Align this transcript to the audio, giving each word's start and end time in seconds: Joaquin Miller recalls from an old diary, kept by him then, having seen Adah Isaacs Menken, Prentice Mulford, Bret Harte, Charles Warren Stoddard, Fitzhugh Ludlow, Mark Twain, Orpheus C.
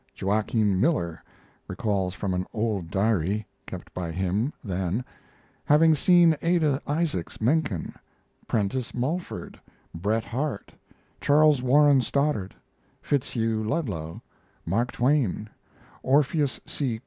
Joaquin 0.19 0.79
Miller 0.81 1.21
recalls 1.67 2.15
from 2.15 2.33
an 2.33 2.47
old 2.55 2.89
diary, 2.89 3.45
kept 3.67 3.93
by 3.93 4.11
him 4.11 4.51
then, 4.63 5.05
having 5.63 5.93
seen 5.93 6.35
Adah 6.41 6.79
Isaacs 6.87 7.39
Menken, 7.39 7.93
Prentice 8.47 8.95
Mulford, 8.95 9.61
Bret 9.93 10.25
Harte, 10.25 10.73
Charles 11.21 11.61
Warren 11.61 12.01
Stoddard, 12.01 12.55
Fitzhugh 13.03 13.63
Ludlow, 13.63 14.23
Mark 14.65 14.91
Twain, 14.91 15.47
Orpheus 16.01 16.59
C. 16.65 16.99